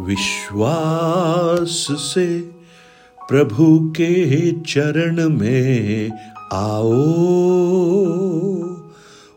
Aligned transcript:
विश्वास 0.00 1.86
से 1.90 2.40
प्रभु 3.28 3.92
के 3.96 4.52
चरण 4.52 5.28
में 5.28 6.10
आओ। 6.52 6.92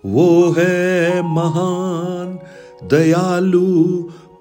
वो 0.05 0.55
है 0.57 1.21
महान, 1.21 2.39
दयालु, 2.88 3.83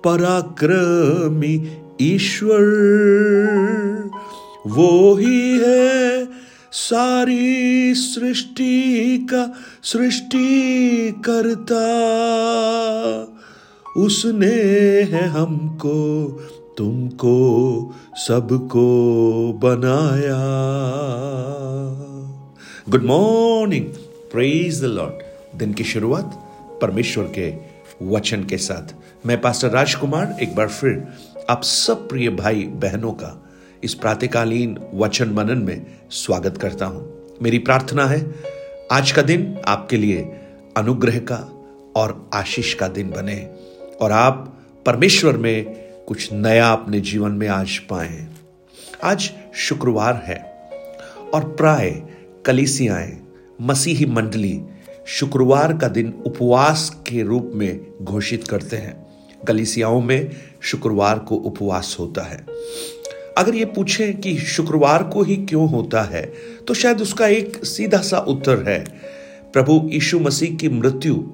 पराक्रमी 0.04 1.79
ईश्वर। 2.00 2.61
वो 4.67 5.15
ही 5.15 5.59
है 5.59 6.29
सारी 6.73 7.95
सृष्टि 7.95 9.19
का 9.31 9.53
सृष्टि 9.83 11.15
करता 11.25 11.85
उसने 13.96 14.46
है 15.02 15.29
हमको, 15.29 16.29
तुमको, 16.79 17.94
सबको 18.16 19.52
बनाया। 19.52 20.39
Good 22.88 23.04
morning 23.04 23.85
praise 24.32 24.80
the 24.80 24.85
lord 24.85 25.14
दिन 25.58 25.72
की 25.72 25.85
शुरुआत 25.85 26.30
परमेश्वर 26.82 27.25
के 27.25 27.54
वचन 28.02 28.44
के 28.44 28.58
साथ। 28.58 28.94
मैं 29.26 29.40
पास्टर 29.40 29.71
राजकुमार 29.71 30.36
एक 30.43 30.54
बार 30.54 30.68
फिर 30.68 31.07
आप 31.50 31.63
सब 31.63 32.08
प्रिय 32.08 32.28
भाई 32.28 32.64
बहनों 32.64 33.12
का 33.12 33.48
इस 33.84 33.94
प्रातकालीन 33.94 34.78
वचन 34.94 35.28
मनन 35.28 35.58
में 35.58 35.86
स्वागत 36.11 36.58
करता 36.58 36.86
हूँ। 36.86 37.28
मेरी 37.42 37.58
प्रार्थना 37.58 38.06
है, 38.06 38.34
आज 38.92 39.12
का 39.12 39.22
दिन 39.22 39.58
आपके 39.66 39.97
लिए 39.97 40.41
अनुग्रह 40.77 41.19
का 41.19 41.50
और 41.97 42.30
आशीष 42.34 42.74
का 42.74 42.88
दिन 42.88 43.11
बने। 43.11 43.73
और 44.00 44.12
आप 44.12 44.62
परमेश्वर 44.86 45.36
में 45.36 45.64
कुछ 46.08 46.33
नया 46.33 46.69
अपने 46.69 47.00
जीवन 47.00 47.30
में 47.30 47.48
आज 47.48 47.78
पाए। 47.91 48.27
आज 49.05 49.30
शुक्रवार 49.56 50.22
है 50.27 50.38
और 51.34 51.44
प्राय 51.50 51.91
कलिसियाएँ, 52.46 53.20
मसीही 53.60 54.06
मंडली 54.06 54.60
शुक्रवार 55.06 55.77
का 55.78 55.88
दिन 55.88 56.12
उपवास 56.27 56.88
के 57.08 57.22
रूप 57.22 57.50
में 57.54 57.80
घोषित 58.02 58.48
करते 58.48 58.77
हैं। 58.77 58.94
कलिसियाओं 59.46 60.00
में 60.00 60.30
शुक्रवार 60.62 61.19
को 61.19 61.36
उपवास 61.36 61.97
होता 62.00 62.22
है। 62.22 62.44
अगर 63.38 63.54
ये 63.54 63.64
पूछें 63.64 64.16
कि 64.20 64.36
शुक्रवार 64.38 65.02
को 65.02 65.22
ही 65.22 65.36
क्यों 65.36 65.69
होता 65.69 66.02
है 66.02 66.22
तो 66.69 66.74
शायद 66.74 67.00
उसका 67.00 67.26
एक 67.28 67.64
सीधा 67.64 67.98
सा 67.98 68.19
उत्तर 68.19 68.69
है। 68.69 68.84
प्रभु 69.52 69.80
यीशु 69.92 70.20
मसीह 70.20 70.54
की 70.56 70.69
मृत्यु 70.69 71.24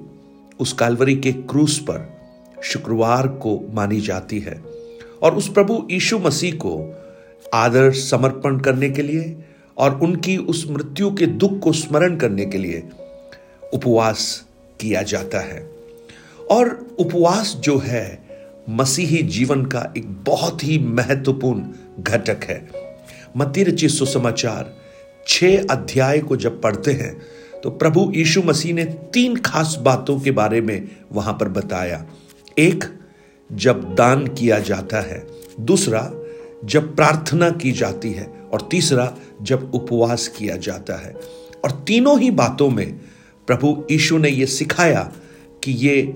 उस 0.59 0.73
कालवरी 0.73 1.15
के 1.15 1.31
क्रूस 1.31 1.79
पर 1.79 2.20
शुक्रवार 2.63 3.27
को 3.27 3.59
मानी 3.73 4.01
जाती 4.01 4.39
है। 4.39 4.61
और 5.21 5.35
उस 5.35 5.51
प्रभु 5.51 5.87
यीशु 5.91 6.19
मसीह 6.19 6.53
को 6.55 6.73
आदर 7.53 7.91
समर्पण 7.91 8.59
करने 8.59 8.89
के 8.89 9.01
लिए 9.01 9.35
और 9.77 9.99
उनकी 9.99 10.37
उस 10.37 10.65
मृत्यु 10.69 11.11
के 11.15 11.25
दुख 11.25 11.59
को 11.59 11.71
स्मरण 11.71 12.15
करने 12.15 12.45
के 12.45 12.57
लिए 12.57 12.83
उपवास 13.73 14.45
किया 14.81 15.01
जाता 15.01 15.39
है। 15.39 15.71
और 16.51 16.95
उपवास 16.99 17.55
जो 17.59 17.77
है, 17.77 18.19
मसीही 18.69 19.21
जीवन 19.23 19.65
का 19.65 19.93
एक 19.97 20.07
बहुत 20.07 20.63
ही 20.63 20.79
महत्वपूर्ण 20.79 21.63
घटक 21.99 22.43
है। 22.43 22.67
मती 23.37 23.63
रचित 23.63 23.89
सुसमाचार 23.89 24.73
छह 25.27 25.63
अध्याय 25.71 26.19
को 26.19 26.35
जब 26.35 26.61
पढ़ते 26.61 26.91
हैं 26.91 27.21
तो 27.63 27.69
प्रभु 27.69 28.11
यीशु 28.15 28.41
मसीह 28.41 28.73
ने 28.73 28.85
तीन 28.85 29.35
खास 29.35 29.77
बातों 29.81 30.19
के 30.19 30.31
बारे 30.31 30.61
में 30.61 30.87
वहाँ 31.11 31.33
पर 31.33 31.49
बताया। 31.49 32.05
एक, 32.59 32.83
जब 33.51 33.95
दान 33.95 34.27
किया 34.27 34.59
जाता 34.59 35.01
है, 35.01 35.27
दूसरा, 35.59 36.11
जब 36.65 36.95
प्रार्थना 36.95 37.49
की 37.49 37.71
जाती 37.71 38.11
है, 38.11 38.27
और 38.53 38.67
तीसरा, 38.71 39.15
जब 39.41 39.71
उपवास 39.75 40.27
किया 40.27 40.55
जाता 40.57 40.95
है। 40.95 41.13
और 41.63 41.71
तीनों 41.87 42.19
ही 42.19 42.31
बातों 42.31 42.69
में 42.69 42.99
प्रभु 43.47 43.83
यीशु 43.91 44.17
ने 44.17 44.29
यह 44.29 44.45
सिखाया 44.45 45.11
कि 45.63 45.71
ये 45.71 46.13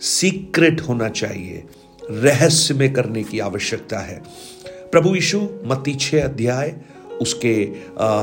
सीक्रेट 0.00 0.80
होना 0.80 1.08
चाहिए 1.08 1.64
रहस्य 2.10 2.74
में 2.74 2.92
करने 2.92 3.22
की 3.24 3.38
आवश्यकता 3.38 3.98
है। 3.98 4.22
प्रभु 4.92 5.14
यीशु 5.14 5.40
मती 5.64 5.94
छह 5.94 6.24
अध्याय, 6.24 6.74
उसके 7.22 7.72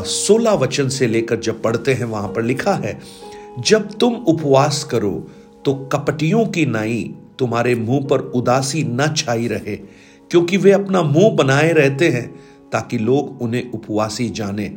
सोलह 0.06 0.52
वचन 0.52 0.90
से 0.90 1.08
लेकर 1.08 1.40
जब 1.40 1.62
पढ़ते 1.62 1.94
हैं, 1.94 2.06
वहाँ 2.06 2.30
पर 2.30 2.44
लिखा 2.44 2.74
है, 2.74 3.00
जब 3.60 3.92
तुम 3.92 4.16
उपवास 4.16 4.84
करो 4.84 5.12
तो 5.66 5.74
कपटियों 5.74 6.46
की 6.46 6.66
नाई 6.66 7.14
तुम्हारे 7.42 7.76
मुँह 7.76 8.06
पर 8.08 8.22
उदासी 8.36 8.84
न 8.84 9.14
छाई 9.18 9.48
रहे, 9.48 9.76
क्योंकि 10.32 10.58
वे 10.58 10.72
अपना 10.72 11.02
मुँह 11.04 11.36
बनाए 11.36 11.72
रहते 11.74 12.10
हैं 12.10 12.28
ताकि 12.72 12.98
लोग 12.98 13.42
उन्हें 13.42 13.72
उपवासी 13.72 14.30
जाने। 14.30 14.72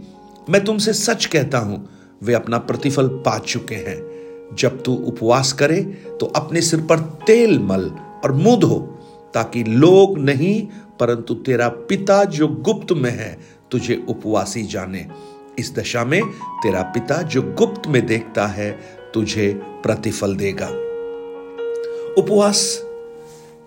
मैं 0.51 0.65
तुमसे 0.65 0.93
सच 0.93 1.27
कहता 1.27 1.59
हूँ, 1.59 1.87
वे 2.23 2.35
अपना 2.35 2.59
प्रतिफल 2.61 3.09
पा 3.27 3.39
चुके 3.39 3.75
हैं। 3.77 3.99
जब 4.57 4.83
तू 4.83 4.95
उपवास 5.05 5.53
करे 5.53 5.81
तो 6.21 6.27
अपने 6.27 6.61
सिर 6.63 6.81
पर 6.81 7.01
तेल 7.27 7.59
मल 7.61 7.91
और 8.25 8.33
मुँह 8.33 8.57
धो, 8.57 8.79
ताकि 9.35 9.63
लोग 9.65 10.19
नहीं, 10.19 10.67
परंतु 11.01 11.35
तेरा 11.37 11.69
पिता 11.69 12.23
जो 12.27 12.49
गुप्त 12.49 12.93
में 12.93 13.11
है, 13.11 13.39
तुझे 13.71 14.05
उपवासी 14.09 14.63
जाने। 14.63 15.07
इस 15.59 15.75
दशा 15.75 16.05
में 16.05 16.21
तेरा 16.63 16.83
पिता 16.95 17.21
जो 17.25 17.43
गुप्त 17.59 17.89
में 17.89 18.05
देखता 18.07 18.47
है, 18.47 18.71
तुझे 19.15 19.53
प्रतिफल 19.83 20.35
देगा। 20.37 20.69
उपवास 22.19 22.61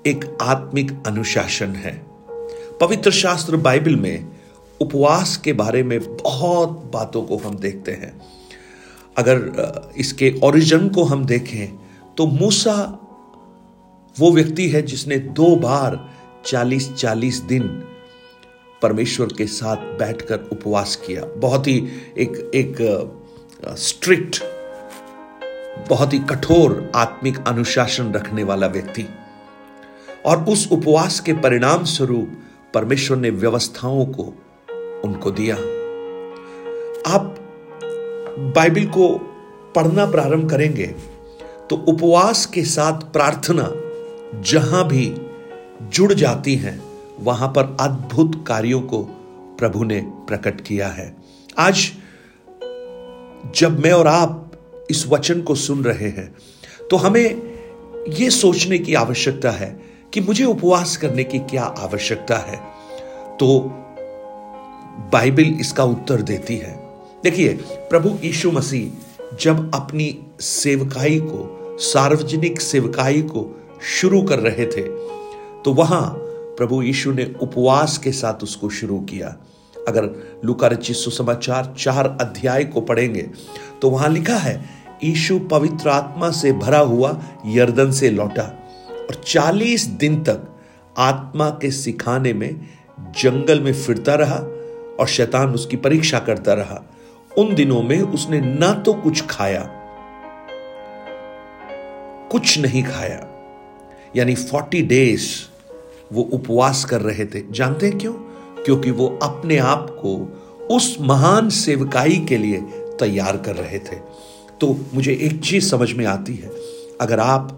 एक 0.07 0.25
आत्मिक 0.41 0.91
अनुशासन 1.07 1.75
है। 1.75 1.93
पवित्र 2.81 3.11
शास्त्र 3.11 3.57
बाइबल 3.57 3.95
में 3.95 4.27
उपवास 4.79 5.35
के 5.37 5.53
बारे 5.53 5.83
में 5.83 5.99
बहुत 6.15 6.69
बातों 6.93 7.21
को 7.23 7.37
हम 7.37 7.55
देखते 7.55 7.91
हैं। 7.91 8.13
अगर 9.17 9.93
इसके 9.97 10.33
ओरिजिन 10.43 10.87
को 10.89 11.03
हम 11.03 11.25
देखें 11.25 11.67
तो 12.17 12.25
मूसा 12.27 12.75
वो 14.15 14.31
व्यक्ति 14.31 14.67
है 14.69 14.81
जिसने 14.81 15.17
दो 15.17 15.55
बार 15.55 15.99
चालीस 16.45 16.91
चालीस 16.93 17.37
दिन 17.43 17.67
परमेश्वर 18.81 19.33
के 19.37 19.45
साथ 19.47 19.77
बैठकर 19.99 20.49
उपवास 20.51 20.95
किया। 20.95 21.25
बहुत 21.37 21.67
ही 21.67 21.77
एक 22.17 22.51
एक 22.55 22.77
स्ट्रिक्ट 23.79 24.43
बहुत 25.89 26.13
ही 26.13 26.19
कठोर 26.19 26.91
आत्मिक 26.95 27.37
अनुशासन 27.47 28.11
रखने 28.13 28.43
वाला 28.43 28.67
व्यक्ति। 28.67 29.05
और 30.25 30.43
उस 30.43 30.67
उपवास 30.71 31.19
के 31.19 31.33
परिणाम 31.33 31.83
स्वरूप 31.83 32.37
परमेश्वर 32.73 33.17
ने 33.17 33.29
व्यवस्थाओं 33.29 34.05
को 34.05 34.23
उनको 35.03 35.31
दिया। 35.31 35.55
आप 37.07 37.35
बाइबल 38.55 38.85
को 38.85 39.07
पढ़ना 39.75 40.05
प्रारंभ 40.05 40.49
करेंगे 40.49 40.85
तो 41.69 41.75
उपवास 41.87 42.45
के 42.45 42.63
साथ 42.63 43.01
प्रार्थना 43.13 43.69
जहाँ 44.43 44.87
भी 44.87 45.05
जुड़ 45.83 46.13
जाती 46.13 46.55
हैं, 46.55 46.81
वहाँ 47.19 47.47
पर 47.49 47.75
अद्भुत 47.79 48.43
कार्यों 48.47 48.81
को 48.81 49.01
प्रभु 49.59 49.83
ने 49.83 49.99
प्रकट 50.27 50.61
किया 50.61 50.87
है। 50.87 51.15
आज 51.57 51.91
जब 53.55 53.79
मैं 53.79 53.91
और 53.91 54.07
आप 54.07 54.46
इस 54.89 55.07
वचन 55.07 55.41
को 55.41 55.55
सुन 55.55 55.83
रहे 55.83 56.09
हैं 56.09 56.33
तो 56.89 56.97
हमें 56.97 58.05
ये 58.09 58.29
सोचने 58.29 58.77
की 58.79 58.93
आवश्यकता 58.93 59.51
है 59.51 59.69
कि 60.13 60.21
मुझे 60.21 60.45
उपवास 60.45 60.97
करने 60.97 61.23
की 61.23 61.39
क्या 61.39 61.63
आवश्यकता 61.63 62.37
है। 62.37 62.57
तो 63.37 63.59
बाइबल 65.13 65.53
इसका 65.59 65.83
उत्तर 65.83 66.21
देती 66.21 66.55
है। 66.57 66.75
देखिए, 67.23 67.53
प्रभु 67.89 68.17
यीशु 68.23 68.51
मसीह 68.51 69.35
जब 69.41 69.71
अपनी 69.75 70.17
सेवकाई 70.41 71.19
को, 71.19 71.77
सार्वजनिक 71.81 72.61
सेवकाई 72.61 73.21
को 73.21 73.45
शुरू 73.91 74.21
कर 74.21 74.39
रहे 74.39 74.65
थे 74.65 74.81
तो 75.63 75.73
वहाँ 75.73 76.01
प्रभु 76.57 76.81
यीशु 76.81 77.11
ने 77.11 77.33
उपवास 77.41 77.97
के 77.97 78.11
साथ 78.11 78.43
उसको 78.43 78.69
शुरू 78.69 78.99
किया। 78.99 79.35
अगर 79.87 80.09
लुका 80.45 80.69
सुसमाचार 80.83 81.73
चार 81.77 82.17
अध्याय 82.21 82.63
को 82.63 82.81
पढ़ेंगे 82.81 83.29
तो 83.81 83.89
वहाँ 83.89 84.09
लिखा 84.09 84.35
है 84.35 84.76
यीशु 85.03 85.39
पवित्र 85.39 85.89
आत्मा 85.89 86.29
से 86.31 86.51
भरा 86.51 86.79
हुआ 86.79 87.21
यर्दन 87.45 87.91
से 87.91 88.09
लौटा 88.09 88.43
और 88.99 89.23
चालीस 89.27 89.85
दिन 89.85 90.23
तक 90.23 90.47
आत्मा 90.97 91.49
के 91.49 91.71
सिखाने 91.71 92.33
में 92.33 92.59
जंगल 93.19 93.61
में 93.61 93.73
फिरता 93.73 94.15
रहा 94.15 94.37
और 94.99 95.07
शैतान 95.07 95.53
उसकी 95.53 95.77
परीक्षा 95.77 96.19
करता 96.19 96.53
रहा। 96.53 96.83
उन 97.37 97.53
दिनों 97.55 97.81
में 97.81 98.01
उसने 98.01 98.39
ना 98.41 98.71
तो 98.73 98.93
कुछ 98.93 99.25
खाया, 99.27 99.61
कुछ 102.31 102.57
नहीं 102.59 102.83
खाया। 102.83 103.27
यानी 104.15 104.35
फोर्टी 104.35 104.81
डेज़ 104.81 105.27
वो 106.13 106.21
उपवास 106.23 106.83
कर 106.85 107.01
रहे 107.01 107.25
थे। 107.25 107.41
जानते 107.51 107.87
हैं 107.87 107.97
क्यों? 107.97 108.13
क्योंकि 108.65 108.91
वो 108.91 109.07
अपने 109.23 109.57
आप 109.57 109.87
को 110.01 110.15
उस 110.71 110.97
महान 111.01 111.49
सेवकाई 111.49 112.25
के 112.29 112.37
लिए 112.37 112.61
तैयार 112.99 113.37
कर 113.37 113.55
रहे 113.55 113.79
थे। 113.79 113.99
तो 114.61 114.75
मुझे 114.93 115.13
एक 115.13 115.39
चीज़ 115.41 115.69
समझ 115.69 115.91
में 115.93 116.05
आती 116.05 116.35
है। 116.35 116.51
अगर 117.01 117.19
आप 117.19 117.51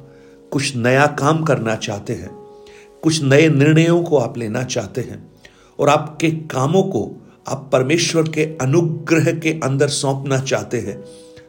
कुछ 0.51 0.75
नया 0.75 1.05
काम 1.19 1.43
करना 1.43 1.75
चाहते 1.77 2.13
हैं, 2.13 2.29
कुछ 3.03 3.21
नए 3.23 3.47
निर्णयों 3.49 4.01
को 4.03 4.17
आप 4.17 4.37
लेना 4.37 4.63
चाहते 4.65 5.01
हैं, 5.01 5.19
और 5.79 5.89
आपके 5.89 6.29
कामों 6.51 6.83
को 6.83 7.09
आप 7.47 7.69
परमेश्वर 7.73 8.29
के 8.29 8.43
अनुग्रह 8.61 9.31
के 9.33 9.59
अंदर 9.63 9.87
सौंपना 9.89 10.39
चाहते 10.39 10.79
हैं 10.79 10.97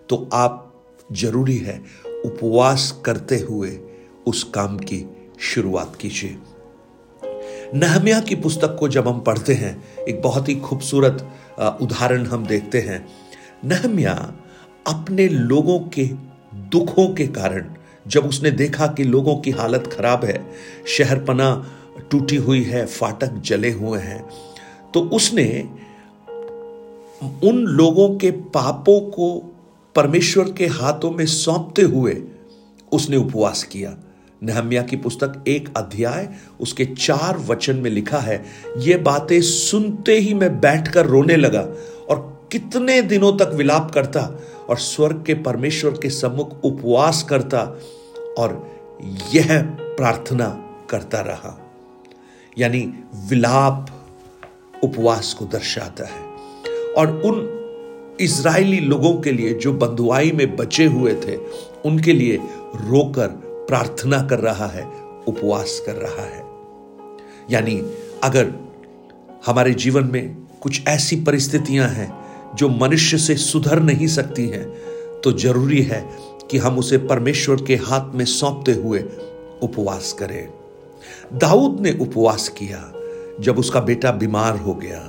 तो 0.09 0.29
आप 0.33 0.67
ज़रूरी 1.13 1.57
है 1.57 1.81
उपवास 2.25 2.91
करते 3.05 3.39
हुए 3.39 3.79
उस 4.27 4.43
काम 4.45 4.77
की 4.79 5.05
शुरुआत 5.41 5.97
कीजिए। 6.01 6.37
नहम्या 7.75 8.21
की 8.21 8.35
पुस्तक 8.35 8.77
को 8.81 8.89
जब 8.89 9.09
हम 9.09 9.21
पढ़ते 9.21 9.55
हैं, 9.55 9.73
एक 10.05 10.21
बहुत 10.23 10.49
ही 10.49 10.55
खूबसूरत 10.57 11.29
उदाहरण 11.83 12.27
हम 12.27 12.47
देखते 12.47 12.81
हैं। 12.81 13.07
नहमिया 13.65 14.15
अपने 14.87 15.29
लोगों 15.29 15.79
के 15.89 16.05
दुखों 16.71 17.07
के 17.15 17.27
कारण, 17.29 17.67
जब 18.07 18.27
उसने 18.27 18.51
देखा 18.53 18.87
कि 18.89 19.05
लोगों 19.05 19.37
की 19.37 19.51
हालत 19.51 19.91
खराब 19.93 20.25
है, 20.25 20.41
शहरपना 20.89 21.51
टूटी 22.11 22.37
हुई 22.39 22.63
है, 22.63 22.85
फाटक 22.87 23.41
जले 23.45 23.71
हुए 23.73 23.99
हैं 24.01 24.23
तो 24.95 25.01
उसने 25.11 25.47
उन 27.45 27.65
लोगों 27.69 28.09
के 28.19 28.31
पापों 28.31 29.01
को 29.11 29.35
परमेश्वर 29.95 30.53
के 30.53 30.67
हाथों 30.69 31.11
में 31.11 31.25
सौंपते 31.27 31.83
हुए 31.85 32.17
उसने 32.93 33.17
उपवास 33.17 33.63
किया। 33.65 33.97
नहम्या 34.43 34.83
की 34.83 34.97
पुस्तक 34.97 35.45
एक 35.49 35.69
अध्याय, 35.77 36.29
उसके 36.61 36.85
चार 36.87 37.39
वचन 37.41 37.77
में 37.77 37.91
लिखा 37.91 38.19
है, 38.19 38.43
ये 38.79 38.97
बातें 38.99 39.41
सुनते 39.43 40.19
ही 40.19 40.35
मैं 40.35 40.59
बैठकर 40.61 41.07
रोने 41.07 41.37
लगा 41.37 41.63
कितने 42.53 43.03
दिनों 43.03 43.33
तक 43.33 43.51
विलाप 43.55 43.91
करता 43.91 44.41
और 44.69 44.79
स्वर्ग 44.79 45.25
के 45.27 45.35
परमेश्वर 45.35 45.91
के 45.91 46.11
सम्मुख 46.11 46.65
उपवास 46.65 47.23
करता 47.23 47.81
और 48.39 48.71
यह 49.35 49.63
प्रार्थना 49.81 50.71
करता 50.91 51.21
रहा। 51.21 51.73
यानी 52.59 52.95
विलाप 53.29 53.87
उपवास 54.85 55.35
को 55.35 55.45
दर्शाता 55.45 56.05
है। 56.05 56.23
और 56.93 57.23
उन 57.23 57.61
इज़राइली 58.21 58.81
लोगों 58.81 59.21
के 59.21 59.33
लिए 59.33 59.55
जो 59.55 59.73
बंधुआई 59.73 60.31
में 60.31 60.57
बचे 60.57 60.85
हुए 60.85 61.15
थे, 61.15 61.37
उनके 61.85 62.13
लिए 62.13 62.37
रोकर 62.75 63.29
प्रार्थना 63.69 64.23
कर 64.23 64.39
रहा 64.39 64.67
है, 64.67 64.85
उपवास 65.29 65.83
कर 65.87 65.93
रहा 65.93 66.25
है। 66.25 66.47
यानी 67.51 67.95
अगर 68.23 68.53
हमारे 69.47 69.75
जीवन 69.75 70.05
में 70.05 70.37
कुछ 70.61 70.87
ऐसी 70.89 71.17
परिस्थितियाँ 71.17 71.89
हैं 71.89 72.20
जो 72.55 72.69
मनुष्य 72.69 73.19
से 73.19 73.37
सुधर 73.37 73.81
नहीं 73.81 74.07
सकती 74.07 74.47
हैं 74.47 74.65
तो 75.21 75.33
ज़रूरी 75.33 75.83
है 75.83 76.01
कि 76.51 76.59
हम 76.59 76.79
उसे 76.79 76.99
परमेश्वर 76.99 77.63
के 77.63 77.77
हाथ 77.77 78.15
में 78.15 78.25
सौंपते 78.25 78.73
हुए 78.73 79.05
उपवास 79.63 80.13
करें। 80.13 80.49
दाऊद 81.35 81.81
ने 81.81 81.93
उपवास 82.01 82.49
किया 82.49 82.93
जब 83.41 83.59
उसका 83.59 83.81
बेटा 83.81 84.11
बीमार 84.13 84.57
हो 84.57 84.75
गया। 84.75 85.01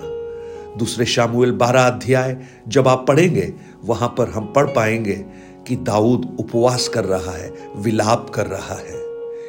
दूसरे 0.77 1.05
शामुएल 1.05 1.51
बारह 1.51 1.81
अध्याय 1.81 2.37
जब 2.67 2.87
आप 2.87 3.05
पढ़ेंगे, 3.07 3.53
वहाँ 3.85 4.15
पर 4.17 4.29
हम 4.29 4.45
पढ़ 4.45 4.65
पाएँगे 4.65 5.25
कि 5.67 5.75
दाऊद 5.75 6.37
उपवास 6.39 6.87
कर 6.87 7.05
रहा 7.05 7.31
है, 7.31 7.53
विलाप 7.77 8.29
कर 8.29 8.45
रहा 8.45 8.75
है। 8.75 9.01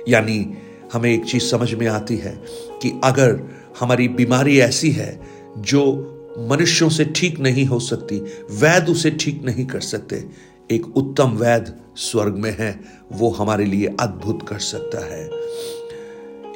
यानी 0.08 0.54
हमें 0.92 1.12
एक 1.14 1.24
चीज़ 1.24 1.42
समझ 1.42 1.74
में 1.74 1.86
आती 1.86 2.16
है 2.16 2.42
कि 2.82 3.00
अगर 3.04 3.40
हमारी 3.80 4.08
बीमारी 4.08 4.58
ऐसी 4.60 4.90
है 4.90 5.20
जो 5.58 6.11
मनुष्यों 6.38 6.88
से 6.88 7.05
ठीक 7.05 7.38
नहीं 7.40 7.67
हो 7.67 7.79
सकती, 7.81 8.19
वैद 8.50 8.88
उसे 8.88 9.11
ठीक 9.11 9.43
नहीं 9.44 9.67
कर 9.67 9.81
सकते। 9.81 10.25
एक 10.70 10.96
उत्तम 10.96 11.31
वैद 11.31 11.75
स्वर्ग 11.96 12.37
में 12.37 12.56
है, 12.58 12.81
वो 13.12 13.31
हमारे 13.31 13.64
लिए 13.64 13.96
अद्भुत 14.00 14.49
कर 14.49 14.58
सकता 14.58 15.05
है। 15.06 15.25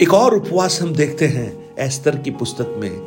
एक 0.02 0.14
और 0.14 0.34
उपवास 0.34 0.82
हम 0.82 0.94
देखते 0.94 1.26
हैं, 1.26 1.76
एस्तर 1.78 2.17
की 2.19 2.31
पुस्तक 2.31 2.75
में। 2.78 3.06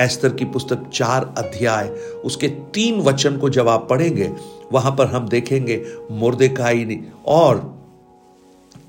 एस्तर 0.00 0.28
की 0.28 0.44
पुस्तक 0.44 0.90
चार 0.92 1.34
अध्याय, 1.38 1.88
उसके 2.24 2.48
तीन 2.48 3.00
वचन 3.00 3.36
को 3.36 3.50
जब 3.50 3.68
आप 3.68 3.86
पढ़ेंगे, 3.90 4.32
वहाँ 4.72 4.92
पर 4.92 5.06
हम 5.06 5.28
देखेंगे 5.28 5.84
मुर्देकाई 6.10 6.84
ने 6.84 7.04
और 7.26 7.84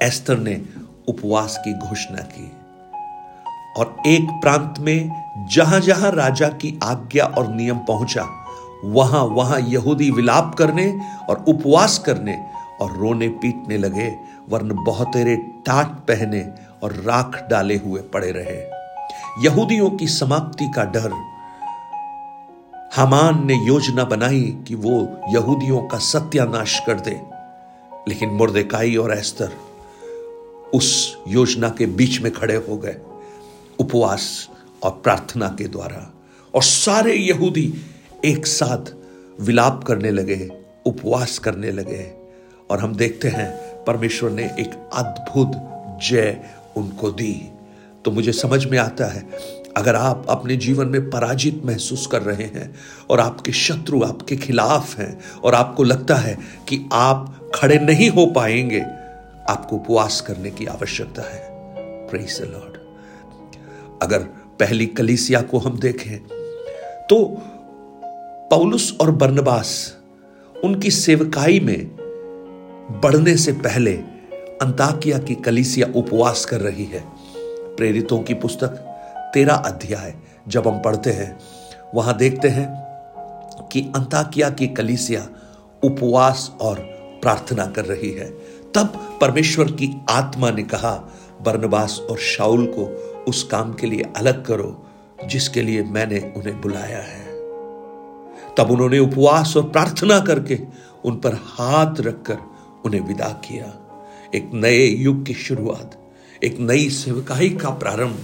एस्तर 0.01 0.37
ने 0.37 0.61
उपवास 1.07 1.57
की 1.65 1.73
घोषणा 1.73 2.21
की। 2.21 2.51
और 3.77 3.95
एक 4.07 4.29
प्रांत 4.41 4.75
में 4.79 5.09
जहाँ 5.51 5.79
जहाँ 5.79 6.11
राजा 6.11 6.47
की 6.47 6.79
आज्ञा 6.83 7.25
और 7.25 7.47
नियम 7.47 7.77
पहुँचा, 7.77 8.27
वहाँ 8.85 9.23
वहाँ 9.23 9.59
यहूदी 9.59 10.11
विलाप 10.11 10.55
करने 10.57 11.01
और 11.29 11.45
उपवास 11.47 11.97
करने 11.99 12.37
और 12.81 12.97
रोने 12.97 13.27
पीटने 13.27 13.77
लगे 13.77 14.15
वर्ण 14.49 14.83
बहुतेरे 14.83 15.35
टाट 15.35 15.87
पहने 15.87 16.47
और 16.83 16.93
राख 16.93 17.47
डाले 17.49 17.77
हुए 17.77 18.01
पड़े 18.01 18.31
रहे। 18.31 18.57
यहूदियों 19.45 19.89
की 19.89 20.07
समाप्ति 20.07 20.71
का 20.75 20.83
डर, 20.83 21.11
हमान 22.95 23.45
ने 23.47 23.55
योजना 23.67 24.03
बनाई 24.03 24.57
कि 24.67 24.75
वो 24.75 25.21
यहूदियों 25.29 25.81
का 25.81 25.97
सत्यानाश 25.97 26.79
कर 26.79 26.99
दे। 26.99 27.21
लेकिन 28.07 28.29
मुर्देकाई 28.29 28.95
और 28.95 29.17
एस्तर 29.17 29.51
उस 30.73 31.17
योजना 31.27 31.69
के 31.69 31.85
बीच 31.85 32.21
में 32.21 32.31
खड़े 32.31 32.55
हो 32.55 32.77
गए। 32.77 32.95
उपवास 33.79 34.49
और 34.83 34.91
प्रार्थना 34.91 35.47
के 35.47 35.67
द्वारा। 35.67 36.13
और 36.55 36.63
सारे 36.63 37.13
यहूदी 37.13 37.73
एक 38.25 38.47
साथ 38.47 38.93
विलाप 39.41 39.83
करने 39.83 40.11
लगे, 40.11 40.51
उपवास 40.85 41.39
करने 41.39 41.71
लगे। 41.71 42.11
और 42.69 42.79
हम 42.79 42.95
देखते 42.95 43.27
हैं, 43.27 43.51
परमेश्वर 43.83 44.29
ने 44.29 44.43
एक 44.43 44.89
अद्भुत 44.93 45.51
जय 46.09 46.43
उनको 46.77 47.11
दी। 47.11 47.51
तो 48.05 48.11
मुझे 48.11 48.31
समझ 48.31 48.65
में 48.65 48.77
आता 48.77 49.05
है, 49.05 49.29
अगर 49.77 49.95
आप 49.95 50.25
अपने 50.29 50.55
जीवन 50.55 50.87
में 50.87 51.09
पराजित 51.09 51.61
महसूस 51.65 52.07
कर 52.07 52.21
रहे 52.21 52.43
हैं, 52.43 52.75
और 53.09 53.19
आपके 53.19 53.51
शत्रु 53.51 54.03
आपके 54.03 54.35
खिलाफ 54.35 54.99
हैं, 54.99 55.19
और 55.43 55.55
आपको 55.55 55.83
लगता 55.83 56.15
है 56.15 56.37
कि 56.67 56.89
आप 56.93 57.51
खड़े 57.55 57.79
नहीं 57.79 58.09
हो 58.09 58.25
पाएँगे, 58.25 58.81
आपको 59.49 59.75
उपवास 59.75 60.21
करने 60.21 60.51
की 60.51 60.65
आवश्यकता 60.65 61.21
है। 61.21 61.47
प्रेस 62.07 62.41
लॉर्ड 62.41 62.76
अगर 64.01 64.23
पहली 64.59 64.85
कलीसिया 64.85 65.41
को 65.41 65.57
हम 65.57 65.79
देखें 65.79 66.17
तो 67.09 67.23
पौलुस 68.51 68.97
और 69.01 69.11
बर्नबास 69.11 69.97
उनकी 70.63 70.91
सेवकाई 70.91 71.59
में 71.59 71.87
बढ़ने 73.03 73.35
से 73.37 73.51
पहले 73.51 73.93
अंताकिया 74.61 75.17
की 75.19 75.35
कलीसिया 75.35 75.87
उपवास 75.95 76.45
कर 76.45 76.61
रही 76.61 76.85
है। 76.85 77.03
प्रेरितों 77.75 78.19
की 78.19 78.33
पुस्तक 78.33 78.69
तेरा 79.33 79.53
अध्याय, 79.53 80.13
जब 80.47 80.67
हम 80.67 80.81
पढ़ते 80.81 81.09
हैं, 81.09 81.37
वहाँ 81.95 82.17
देखते 82.17 82.47
हैं 82.47 82.67
कि 83.71 83.81
अंताकिया 83.95 84.49
की 84.49 84.67
कलीसिया 84.67 85.27
उपवास 85.83 86.51
और 86.61 86.79
प्रार्थना 87.21 87.65
कर 87.65 87.85
रही 87.85 88.11
है। 88.11 88.29
तब 88.75 89.17
परमेश्वर 89.21 89.71
की 89.71 89.89
आत्मा 90.09 90.51
ने 90.51 90.63
कहा 90.63 90.93
बर्नबास 91.41 91.99
और 92.09 92.17
शाउल 92.17 92.65
को 92.65 92.85
उस 93.27 93.43
काम 93.43 93.73
के 93.73 93.87
लिए 93.87 94.03
अलग 94.17 94.45
करो, 94.45 94.85
जिसके 95.25 95.61
लिए 95.61 95.83
मैंने 95.83 96.33
उन्हें 96.37 96.61
बुलाया 96.61 96.97
है। 96.97 97.25
तब 98.57 98.71
उन्होंने 98.71 98.99
उपवास 98.99 99.57
और 99.57 99.63
प्रार्थना 99.63 100.19
करके 100.19 100.59
उन 101.05 101.15
पर 101.15 101.33
हाथ 101.33 101.99
रखकर 101.99 102.37
उन्हें 102.85 103.01
विदा 103.01 103.29
किया। 103.45 103.73
एक 104.35 104.49
नए 104.53 104.85
युग 104.85 105.25
की 105.25 105.33
शुरुआत, 105.33 105.97
एक 106.43 106.59
नई 106.59 106.89
सेवकाई 106.89 107.49
का 107.49 107.69
प्रारंभ 107.69 108.17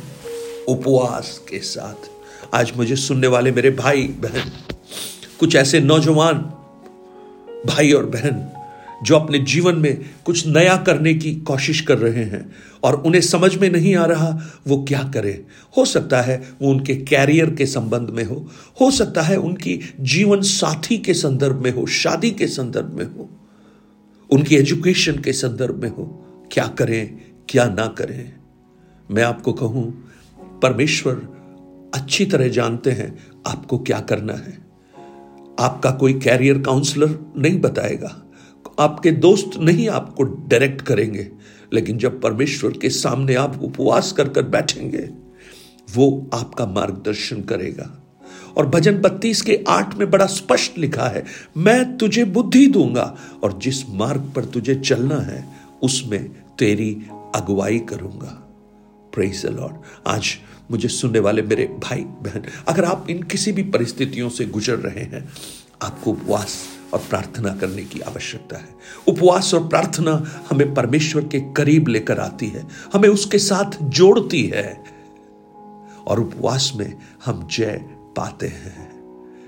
उपवास 0.67 1.41
के 1.49 1.59
साथ। 1.59 2.09
आज 2.55 2.73
मुझे 2.77 2.95
सुनने 2.95 3.27
वाले 3.27 3.51
मेरे 3.51 3.69
भाई 3.71 4.03
बहन 4.03 4.51
कुछ 5.39 5.55
ऐसे 5.55 5.79
नौजवान 5.79 6.35
भाई 7.65 7.91
और 7.91 8.05
बहन 8.05 8.62
जो 9.03 9.15
अपने 9.15 9.39
जीवन 9.39 9.75
में 9.75 10.01
कुछ 10.25 10.47
नया 10.47 10.75
करने 10.77 11.13
की 11.13 11.33
कोशिश 11.35 11.81
कर 11.81 11.97
रहे 11.97 12.23
हैं 12.23 12.51
और 12.83 12.95
उन्हें 12.95 13.21
समझ 13.21 13.55
में 13.57 13.69
नहीं 13.69 13.95
आ 13.95 14.05
रहा, 14.05 14.37
वो 14.67 14.83
क्या 14.83 15.03
करें? 15.13 15.39
हो 15.77 15.85
सकता 15.85 16.21
है 16.21 16.41
वो 16.61 16.69
उनके 16.69 16.95
कैरियर 16.95 17.49
के 17.49 17.65
संबंध 17.65 18.09
में 18.09 18.23
हो 18.23 18.47
हो 18.81 18.91
सकता 18.91 19.21
है 19.21 19.37
उनकी 19.37 19.79
जीवन 19.99 20.41
साथी 20.41 20.97
के 20.97 21.13
संदर्भ 21.13 21.63
में 21.63 21.71
हो, 21.71 21.85
शादी 21.85 22.31
के 22.31 22.47
संदर्भ 22.47 22.93
में 22.93 23.05
हो, 23.05 23.29
उनकी 24.29 24.55
एजुकेशन 24.55 25.19
के 25.21 25.33
संदर्भ 25.33 25.81
में 25.81 25.89
हो। 25.89 26.19
क्या 26.51 26.67
करें, 26.67 27.17
क्या 27.49 27.65
ना 27.65 27.87
करें? 27.87 28.33
मैं 29.11 29.23
आपको 29.23 29.53
कहूँ, 29.53 29.91
परमेश्वर 30.61 31.15
अच्छी 31.93 32.25
तरह 32.25 32.47
जानते 32.47 32.91
हैं 32.91 33.17
आपको 33.47 33.77
क्या 33.77 33.99
करना 33.99 34.33
है। 34.33 34.57
आपका 35.59 35.91
कोई 35.91 36.13
कैरियर 36.13 36.59
काउंसलर 36.59 37.33
नहीं 37.37 37.59
बताएगा। 37.61 38.22
आपके 38.79 39.11
दोस्त 39.11 39.57
नहीं 39.57 39.87
आपको 39.89 40.23
डायरेक्ट 40.23 40.81
करेंगे, 40.81 41.27
लेकिन 41.73 41.97
जब 41.97 42.21
परमेश्वर 42.21 42.71
के 42.71 42.89
सामने 42.89 43.35
आप 43.35 43.59
उपवास 43.63 44.11
कर 44.11 44.29
कर 44.29 44.43
बैठेंगे, 44.43 45.09
वो 45.95 46.29
आपका 46.33 46.65
मार्गदर्शन 46.65 47.41
करेगा। 47.41 47.89
और 48.57 48.67
भजन 48.67 48.97
बत्तीस 48.97 49.41
के 49.41 49.59
आठ 49.67 49.95
में 49.97 50.09
बड़ा 50.11 50.25
स्पष्ट 50.25 50.77
लिखा 50.77 51.07
है, 51.07 51.23
मैं 51.57 51.97
तुझे 51.97 52.23
बुद्धि 52.25 52.65
दूँगा, 52.67 53.15
और 53.43 53.57
जिस 53.59 53.89
मार्ग 53.89 54.31
पर 54.35 54.45
तुझे 54.45 54.75
चलना 54.75 55.19
है, 55.21 55.45
उसमें 55.83 56.23
तेरी 56.59 56.91
अगुवाई 57.35 57.79
करूँगा। 57.79 58.39
प्रेज 59.13 59.45
लॉर्ड 59.45 59.75
आज 60.07 60.35
मुझे 60.71 60.87
सुनने 60.87 61.19
वाले 61.19 61.41
मेरे 61.41 61.65
भाई 61.83 62.01
बहन 62.01 62.43
अगर 62.67 62.85
आप 62.85 63.09
इन 63.09 63.23
किसी 63.23 63.51
भी 63.51 63.63
परिस्थितियों 63.63 64.29
से 64.29 64.45
गुजर 64.45 64.75
रहे 64.75 65.03
हैं, 65.03 65.27
आपको 65.81 66.11
उपवास 66.11 66.57
और 66.93 66.99
प्रार्थना 66.99 67.55
करने 67.55 67.83
की 67.83 67.99
आवश्यकता 67.99 68.57
है। 68.57 68.75
उपवास 69.07 69.53
और 69.53 69.67
प्रार्थना 69.67 70.25
हमें 70.49 70.73
परमेश्वर 70.73 71.23
के 71.23 71.39
करीब 71.39 71.87
लेकर 71.87 72.19
आती 72.19 72.47
है, 72.47 72.67
हमें 72.93 73.09
उसके 73.09 73.37
साथ 73.37 73.77
जोड़ती 73.83 74.43
है 74.45 74.83
और 76.07 76.19
उपवास 76.19 76.71
में 76.75 76.93
हम 77.25 77.47
जय 77.51 77.81
पाते 78.17 78.47
हैं, 78.47 78.91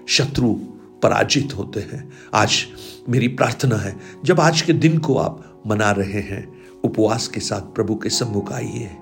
शत्रु 0.08 0.54
पराजित 1.04 1.54
होते 1.58 1.80
हैं। 1.80 2.14
आज 2.34 2.66
मेरी 3.10 3.28
प्रार्थना 3.28 3.76
है, 3.76 3.96
जब 4.26 4.40
आज 4.40 4.62
के 4.62 4.74
दिन 4.74 4.98
को 4.98 5.18
आप 5.18 5.62
मना 5.68 5.92
रहे 5.92 6.22
हैं, 6.22 6.48
उपवास 6.84 7.28
के 7.28 7.40
साथ 7.40 7.62
प्रभु 7.62 7.96
के 7.96 8.10
सम्मुख 8.10 8.52
आइए। 8.54 8.98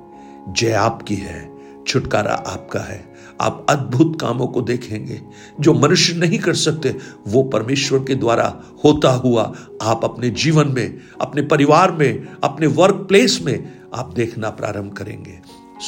जय 0.49 0.71
आपकी 0.71 1.15
है, 1.15 1.51
छुटकारा 1.87 2.33
आपका 2.33 2.79
है। 2.79 3.12
आप 3.41 3.65
अद्भुत 3.69 4.21
कामों 4.21 4.47
को 4.47 4.61
देखेंगे। 4.61 5.21
जो 5.59 5.73
मनुष्य 5.73 6.13
नहीं 6.13 6.39
कर 6.39 6.53
सकते, 6.53 6.97
वो 7.27 7.43
परमेश्वर 7.43 7.99
के 7.99 8.15
द्वारा 8.15 8.63
होता 8.85 9.11
हुआ 9.11 9.55
आप 9.81 10.01
अपने 10.03 10.29
जीवन 10.29 10.67
में, 10.67 10.99
अपने 11.21 11.41
परिवार 11.41 11.91
में, 11.91 12.27
अपने 12.43 12.67
वर्क 12.67 12.95
प्लेस 12.95 13.39
में 13.43 13.79
आप 13.95 14.13
देखना 14.13 14.49
प्रारंभ 14.49 14.93
करेंगे। 14.93 15.39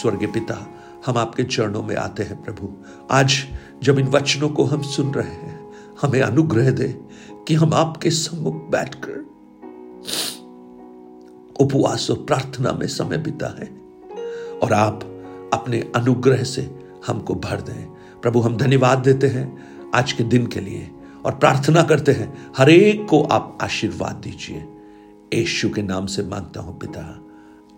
स्वर्गीय 0.01 0.27
पिता, 0.27 0.67
हम 1.05 1.17
आपके 1.17 1.43
चरणों 1.43 1.83
में 1.83 1.95
आते 1.95 2.23
हैं 2.23 2.43
प्रभु। 2.43 2.69
आज 3.11 3.33
जब 3.83 3.99
इन 3.99 4.07
वचनों 4.07 4.49
को 4.49 4.63
हम 4.63 4.81
सुन 4.81 5.13
रहे 5.13 5.33
हैं, 5.33 5.71
हमें 6.01 6.21
अनुग्रह 6.21 6.71
दे 6.71 6.97
कि 7.47 7.53
हम 7.53 7.73
आपके 7.73 8.09
सम्मुख 8.09 8.55
बैठकर 8.69 9.25
उपवास 11.59 12.07
और 12.11 12.17
प्रार्थना 12.17 12.71
में 12.71 12.87
समय 12.87 13.17
बिता 13.17 13.47
है 13.47 13.67
और 14.59 14.73
आप 14.73 14.99
अपने 15.53 15.91
अनुग्रह 15.95 16.43
से 16.43 16.84
हमको 17.07 17.35
भर 17.35 17.61
दें। 17.61 17.85
प्रभु, 18.21 18.39
हम 18.39 18.57
धन्यवाद 18.57 18.97
देते 18.97 19.27
हैं 19.27 19.63
आज 19.95 20.11
के 20.11 20.23
दिन 20.23 20.47
के 20.47 20.59
लिए 20.59 20.91
और 21.25 21.35
प्रार्थना 21.35 21.83
करते 21.83 22.11
हैं, 22.11 22.51
हर 22.57 22.69
एक 22.69 23.07
को 23.09 23.23
आप 23.23 23.57
आशीर्वाद 23.61 24.15
दीजिए। 24.15 24.65
यशु 25.41 25.69
के 25.69 25.81
नाम 25.81 26.05
से 26.05 26.23
माँगता 26.23 26.61
हूँ 26.61 26.79
पिता। 26.79 27.21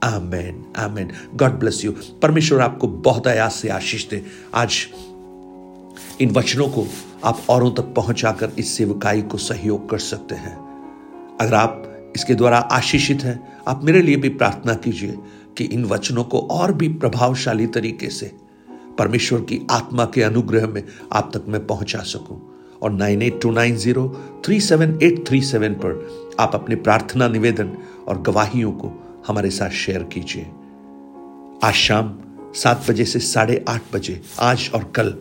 Amen 0.04 0.66
amen. 0.78 1.12
God 1.36 1.52
bless 1.52 1.86
you. 1.86 1.92
परमेश्वर 2.22 2.62
आपको 2.62 2.88
बहुत 2.88 3.28
आयास 3.28 3.56
से 3.56 3.70
आशीष 3.70 4.10
दे। 4.10 4.26
आज 4.54 4.88
इन 6.22 6.32
वचनों 6.32 6.68
को 6.68 6.88
आप 7.24 7.42
औरों 7.50 7.72
तक 7.72 7.82
पहुंचाकर 7.82 8.52
इस 8.60 8.78
सेवकाई 8.78 9.22
को 9.22 9.38
सहयोग 9.38 9.90
कर 9.90 9.98
सकते 9.98 10.36
हैं। 10.36 10.58
अगर 11.42 11.54
आप 11.54 11.84
इसके 12.16 12.36
द्वारा 12.36 12.58
आशीषित 12.58 13.24
हैं, 13.24 13.58
आप 13.68 13.84
मेरे 13.84 14.02
लिए 14.02 14.16
भी 14.16 14.30
प्रार्थना 14.30 14.74
कीजिए 14.74 15.18
कि 15.58 15.64
इन 15.64 15.86
वचनों 15.86 16.24
को 16.24 16.40
और 16.40 16.74
भी 16.74 16.88
प्रभावशाली 16.90 17.68
तरीके 17.68 18.10
से 18.10 18.47
परमेश्वर 19.00 19.42
की 19.42 19.68
आत्मा 19.72 20.06
के 20.06 20.22
अनुग्रह 20.22 20.68
में 20.68 20.84
आप 21.14 21.32
तक 21.34 21.46
मैं 21.48 21.68
पहुँचा 21.68 22.00
सकूँ। 22.00 22.54
और 22.82 22.92
nine 22.92 23.22
eight 23.22 23.42
two 23.42 23.52
nine 23.52 23.76
zero 23.76 24.08
three 24.46 24.60
seven 24.62 25.00
eight 25.04 25.28
three 25.28 25.42
seven 25.42 25.74
पर 25.74 26.36
आप 26.40 26.52
अपने 26.56 26.76
प्रार्थना, 26.76 27.28
निवेदन 27.28 27.78
और 28.08 28.22
गवाहियों 28.22 28.72
को 28.72 28.92
हमारे 29.28 29.50
साथ 29.50 29.70
शेयर 29.70 30.04
कीजिए। 30.04 30.46
आज 31.64 31.74
शाम 31.74 32.20
सात 32.56 32.86
बजे 32.90 33.06
से 33.06 33.20
साढ़े 33.20 33.66
आठ 33.70 33.82
बजे, 33.94 34.22
आज 34.40 34.72
और 34.76 34.84
कल, 34.96 35.18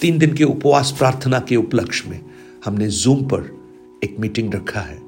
तीन 0.00 0.18
दिन 0.18 0.34
के 0.34 0.44
उपवास 0.44 0.94
प्रार्थना 0.98 1.40
के 1.40 1.56
उपलक्ष्य 1.56 2.10
में 2.10 2.20
हमने 2.64 2.88
जूम 2.88 3.24
पर 3.24 3.50
एक 4.04 4.16
मीटिंग 4.20 4.54
रखा 4.54 4.80
है। 4.80 4.98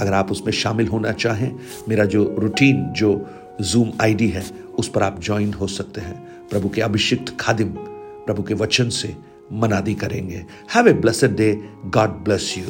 अगर 0.00 0.12
आप 0.12 0.32
उसमें 0.32 0.52
शामिल 0.52 0.88
होना 0.88 1.12
चाहें, 1.12 1.52
मेरा 1.88 2.04
जो 2.04 2.36
रूटीन 2.38 2.92
जो 2.92 3.26
जूम 3.60 3.92
आईडी 4.00 4.28
है, 4.28 4.44
उस 4.78 4.88
पर 4.88 5.02
आप 5.02 5.20
ज्वाइन 5.22 5.52
हो 5.54 5.66
सकते 5.66 6.00
हैं। 6.00 6.31
प्रभु 6.52 6.68
के 6.68 6.80
अभिषिक्त 6.80 7.36
खादिम 7.40 7.68
प्रभु 8.26 8.42
के 8.42 8.54
वचन 8.54 8.88
से 8.88 9.14
मनादी 9.52 9.94
करेंगे। 9.94 10.44
Have 10.74 10.88
a 10.88 10.92
blessed 10.92 11.36
day 11.36 11.52
God 11.86 12.10
bless 12.24 12.54
you 12.58 12.64